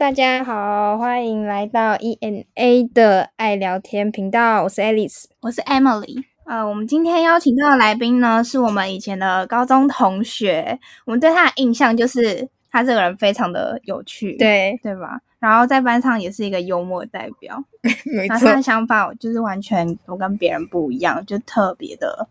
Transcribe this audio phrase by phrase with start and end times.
[0.00, 6.24] 大家好，欢迎来到 ENA 的爱聊天频道，我是 Alice，我是 Emily。
[6.46, 10.78] 呃，我们今天邀请到的来宾呢，是我们以前的高中同学。
[11.04, 15.20] 我们对他的印象就是他这个人非常的有趣，对对吧？
[15.38, 17.62] 然后在班上也是一个幽默代表，
[18.10, 22.26] 没那他的想法就是完全都跟别人不一样，就特别的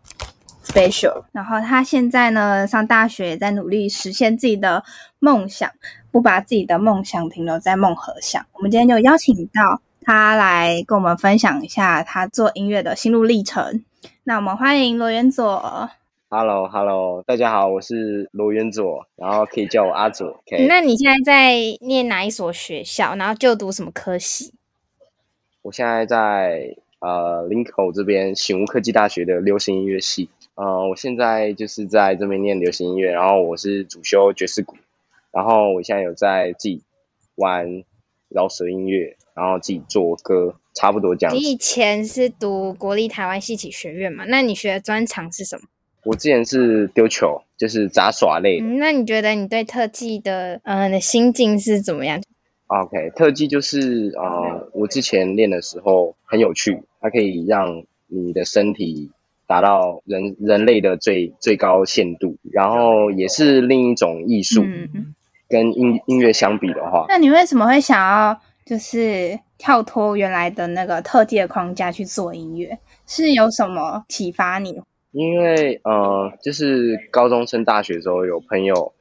[0.70, 1.24] special。
[1.32, 4.84] 然后他现在呢，上大学也在努力实现自己的
[5.18, 5.70] 梦想，
[6.10, 8.44] 不把自己的梦想停留在梦和想。
[8.52, 13.84] 我们今天就邀请到他来跟我们分享一下他做音乐的心路历程。
[14.24, 15.90] 那我们欢迎罗元佐。
[16.28, 20.40] Hello，Hello，大家好，我是罗元佐，然后可以叫我阿佐。
[20.68, 23.16] 那你现在在念哪一所学校？
[23.16, 24.54] 然后就读什么科系？
[25.62, 30.30] 我现在在呃林口这边醒悟科技大学的流行音乐系。
[30.60, 34.76] 呃，我现在就是在这边念流行音乐，然后我是主修爵士鼓，
[35.32, 36.82] 然后我现在有在自己
[37.36, 37.82] 玩
[38.28, 41.40] 饶舌音乐，然后自己做歌，差不多这样子。
[41.40, 44.26] 你以前是读国立台湾戏曲学院嘛？
[44.28, 45.62] 那你学的专长是什么？
[46.04, 48.60] 我之前是丢球，就是杂耍类。
[48.60, 52.22] 嗯，那你觉得你对特技的嗯、呃的心境是怎么样
[52.66, 59.10] ？OK，特技就是呃，我之前练的时候很有趣，它可以让你的身体
[59.50, 64.64] 达到人人类的最最高限度，然后也是另一种艺术。
[65.48, 72.78] 跟音音乐相比的话，那你为什么会想要就是跳脱原来的那个特技的框架去做音乐？
[73.04, 74.80] 是有什么启发你？
[75.10, 78.92] 因为呃，就是高中升大学的时候，有朋友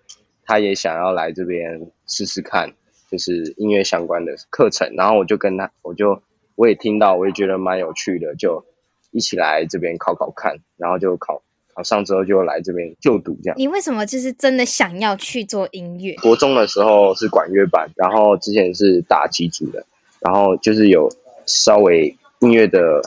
[0.44, 2.73] 他也想要来这边试试看，
[3.11, 6.23] 就是音乐相关的课程，然后我就跟他，我就
[6.55, 8.66] 我也听到，我也觉得蛮有趣的，就
[9.11, 11.41] 一起来这边考考看，然后就考
[11.73, 13.57] 考上之后就来这边就读这样。
[13.57, 16.15] 你为什么就是真的想要去做音乐？
[16.21, 19.86] 国中的时候是管乐班，然后之前是打击组的，
[20.20, 21.09] 然后就是有
[21.45, 23.02] 稍微音乐的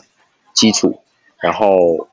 [0.54, 1.00] 基础，
[1.42, 2.08] 然后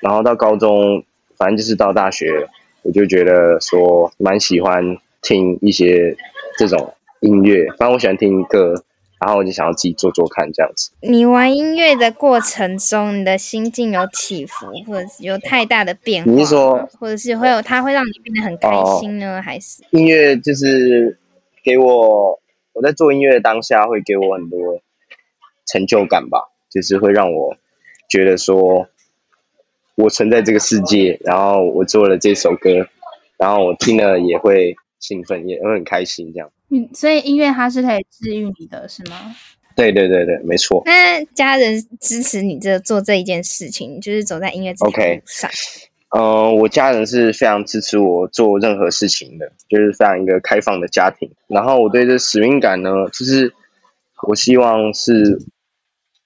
[0.00, 1.04] 然后到高中，
[1.36, 2.48] 反正就是到大学，
[2.82, 6.16] 我就觉得说蛮喜欢听一些
[6.56, 8.84] 这种音乐，反正我喜欢听歌，
[9.18, 10.90] 然后我就想要自己做做看这样子。
[11.00, 16.30] 你玩音乐的过程中，你的心境有起伏，或者是有太大的变化？
[16.30, 21.18] 你是说或者是会有它会让你变得很开心呢，还是音乐就是
[21.64, 22.38] 给我
[22.74, 24.80] 我在做音乐的当下会给我很多
[25.66, 27.56] 成就感吧，就是会让我
[28.08, 28.86] 觉得说
[29.94, 32.86] 我存在这个世界，然后我做了这首歌，
[33.38, 36.50] 然后我听了也会兴奋，也会很开心这样。
[36.70, 39.34] 嗯，所以音乐它是可以治愈你的，是吗？
[39.76, 40.82] 对对对对，没错。
[40.86, 45.50] 那家人支持你这做这一件事情，就是走在音乐这条 OK 路上。
[46.16, 51.30] 嗯、我家人是非常支持我做任何事情的，就是非常一个开放的家庭。
[51.46, 53.52] 然后我对这使命感呢，就是
[54.26, 55.38] 我希望是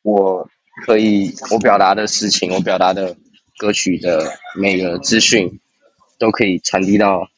[0.02, 0.48] 我
[0.86, 3.16] 可以我表达的事情，我表达的
[3.58, 5.58] 歌曲的每个资讯，
[6.18, 7.28] 都可以传递到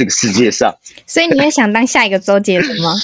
[0.00, 0.74] 这个世界上。
[1.06, 2.94] 所以你会想当下一个周杰伦吗？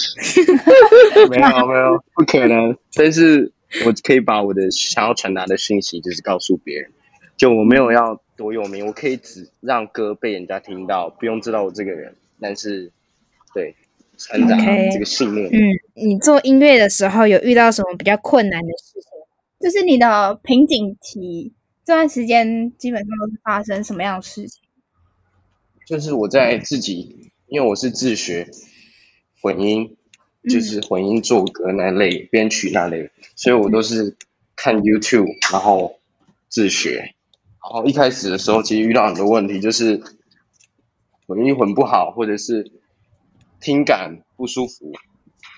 [1.29, 2.75] 没有没有，不可能。
[2.95, 3.53] 但是
[3.85, 6.91] 我可以把我的想要传达的信息，就是告诉别人。
[7.37, 12.91] 就我没有要多有名，我可以只让歌被人家听到，不用知道我这个人，但是
[13.53, 13.75] 对
[14.17, 14.59] 成长
[14.91, 15.47] 这个信念。
[15.53, 15.61] 嗯，
[15.93, 19.11] 你做音乐的时候有遇到什么比较困难的事情？
[19.61, 21.53] 就是你的瓶颈期
[21.85, 24.63] 这段时间基本上都是发生什么样的事情？
[25.87, 28.51] 就是我在自己，因为我是自学
[29.41, 29.97] 混音，
[30.43, 34.17] 就是混音做歌那类、编曲那类，所以我都是
[34.57, 36.01] 看 YouTube，然后
[36.49, 37.15] 自学。
[37.63, 40.03] 然后一开始的时候，其实遇到很多问题，就是
[41.29, 42.73] 混音混不好，或者是
[43.61, 44.93] 听感不舒服，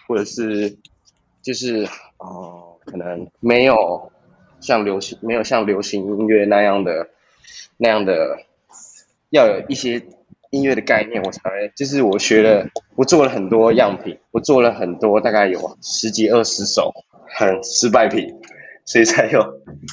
[0.06, 0.76] 或者是
[1.42, 4.10] 就是哦、呃可能没有
[4.60, 7.10] 像流行没有像流行音乐那样的
[7.76, 8.46] 那样的
[9.28, 10.02] 要有一些
[10.50, 12.66] 音乐的概念，我才会就是我学了，
[12.96, 16.92] 我做了很多样品，我做了很多，大概有十几二十首
[17.36, 18.28] 很失败品，
[18.84, 19.40] 所以才有，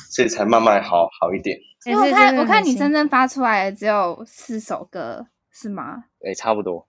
[0.09, 1.57] 所以才慢慢好好一点。
[1.85, 6.05] 因为我看我看你真真正发出来的只有四首歌，是吗？
[6.23, 6.87] 诶，差不多，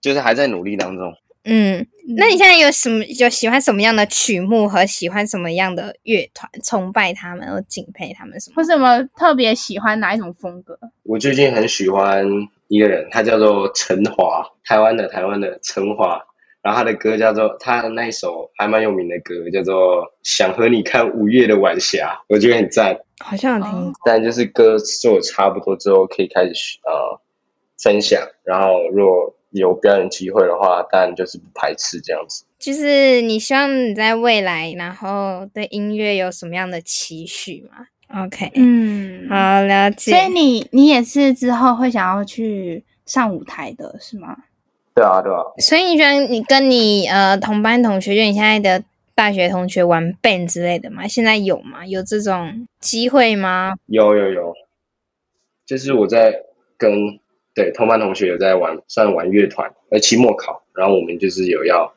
[0.00, 1.12] 就是还在努力当中。
[1.46, 1.86] 嗯，
[2.16, 8.54] 那你现在有什么有喜欢什么样的曲目和喜欢什么样的乐团，崇拜他们或敬佩他们什么？
[8.56, 10.78] 或什么特别喜欢哪一种风格？
[11.02, 12.24] 我最近很喜欢
[12.68, 16.24] 一个人，他叫做陈华，台湾的台湾的陈华，
[16.62, 22.98] 然后他的歌叫做他的那一首还蛮有名的歌，叫做《想和你看五月的晚霞》，我觉得很赞。
[23.22, 23.92] 好像有听过。
[24.04, 27.20] 但就是歌做得差不多之后，可以开始呃
[27.78, 32.44] 分享，然后如果有表演机会的话，当然就是不排斥这样子。
[32.58, 40.12] 就是你希望你在未来，然后对音乐有什么样的期许吗？OK，嗯，好了解。
[40.12, 44.36] 所以你你也是之后会想要去上舞台的是吗？
[44.94, 45.42] 对啊，对啊。
[45.58, 48.84] 所以你觉得你跟你呃同班同学，就你现在的
[49.14, 51.06] 大学同学玩 band 之类的吗？
[51.08, 51.84] 现在有吗？
[51.86, 53.74] 有这种机会吗？
[53.86, 54.54] 有有有，
[55.66, 56.42] 就是我在
[56.78, 57.18] 跟
[57.54, 61.92] 对同班同学有在玩，算玩乐团，呃，期末考，然后我们就是有要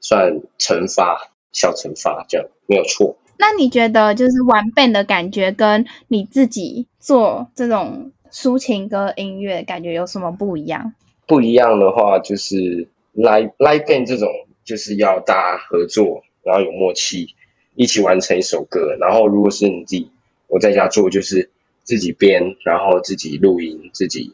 [0.00, 3.16] 算惩罚，小惩罚这样，没有错。
[3.38, 10.92] 那你觉得就是玩 band 的感觉，跟你自己做这种抒情歌音乐感觉有什么不一样？
[11.26, 14.28] 不一样的话，就是 live live band 这种，
[14.64, 17.34] 就是要大家合作，然后有默契，
[17.74, 18.96] 一起完成一首歌。
[18.98, 20.10] 然后如果是你自己，
[20.48, 21.50] 我在家做，就是
[21.84, 24.32] 自己编，然后自己录音，自己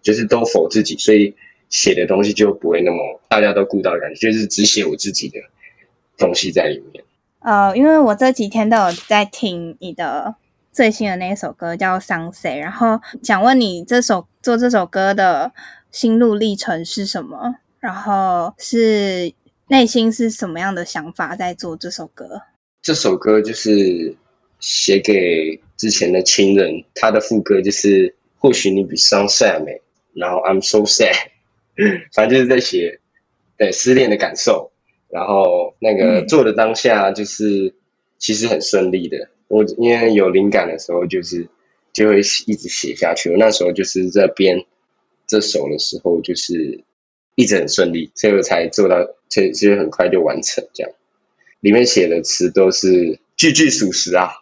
[0.00, 1.34] 就是都否自己，所以
[1.70, 5.40] 写的东西就不会那么大家都顾到的感觉，就是只写我自己的
[6.16, 7.04] 东西在里面。
[7.44, 10.34] 呃，因为我这几天都有在听你的
[10.72, 15.52] 最新的那一首歌，叫《Sunset》，然后想问你这首做这首歌的
[15.90, 17.56] 心路历程是什么？
[17.80, 19.34] 然后是
[19.68, 22.40] 内心是什么样的想法在做这首歌？
[22.80, 24.16] 这首歌就是
[24.58, 29.82] 写给之前的亲人，他的副歌就是“或许你比 sunset 美”，
[30.16, 31.14] 然后 I'm so sad，
[32.14, 33.00] 反正就是在写
[33.58, 34.72] 对失恋的感受。
[35.14, 37.72] 然后那个嗯做的当下就是
[38.18, 41.46] 其实很顺利的，我因为有灵感的时候就是
[41.92, 43.30] 就会一直写下去。
[43.30, 44.64] 我那时候就是在编
[45.28, 46.82] 这首的时候，就是
[47.36, 48.96] 一直很顺利，所以我才做到，
[49.28, 50.92] 所以所以很快就完成这样。
[51.60, 54.32] 里面写的词都是句句属实啊，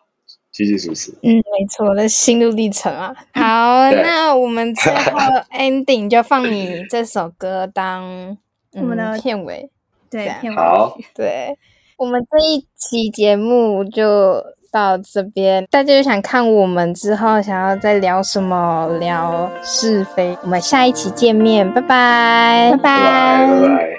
[0.52, 1.12] 句句属实。
[1.20, 3.14] 嗯，没错，我的心路历程啊。
[3.34, 5.18] 好，那我们最后
[5.52, 8.38] ending 就放你这首歌当
[8.72, 9.68] 我们的嗯片尾。
[10.12, 11.58] 对好曲对，
[11.96, 15.66] 我们这一期节目就到这边。
[15.70, 23.91] 大家有想看我们之后想要再聊什么，聊是非，我们下一期见面，拜拜，拜拜拜拜拜。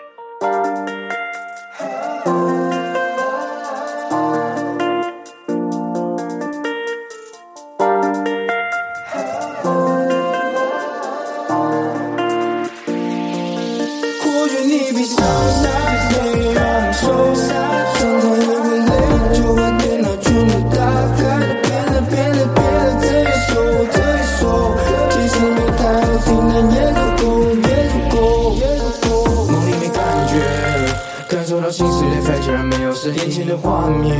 [33.33, 34.15] 前的画面。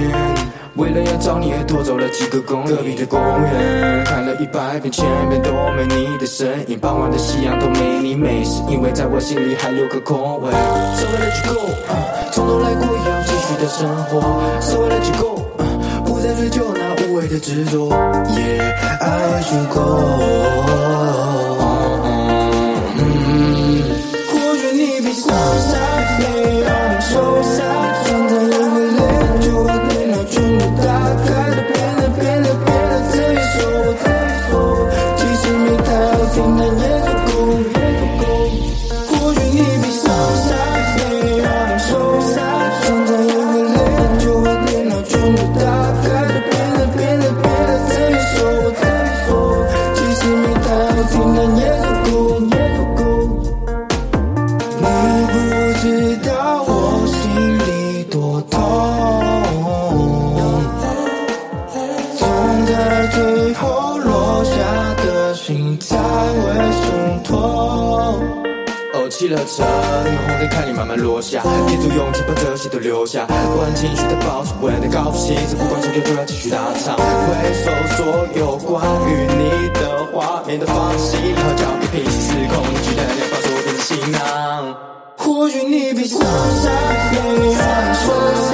[0.76, 10.50] 为了要找你而多走了几个公里，隔壁的公园看了一百遍千遍都没你的身影，傍晚的夕阳都没你美，是因为在我心里还留个空位。
[10.50, 11.60] So I let you go，
[12.32, 14.20] 从头来过一样继续的生活。
[14.62, 15.46] So I let you go，
[16.04, 17.90] 不再追究那无谓的执着。
[17.90, 20.33] Yeah，I let you go。
[58.50, 58.60] 痛，
[62.18, 62.28] 总
[62.66, 64.54] 在最后落下
[65.04, 67.32] 的心才会松脱。
[68.94, 76.96] 哦，起了车，霓虹灯看你慢慢落下，憋住勇气把这些都留下，不安情绪的保持，稳的高兴，这不管输球就要继续打场。
[76.96, 84.76] 回首所有关于你的画面的放弃，然后交给平行时空，你去的两把所变的行囊
[85.44, 85.50] 囊。
[85.50, 86.72] 或许你比上山
[87.12, 87.66] 美让你受伤，
[88.04, 88.53] 常常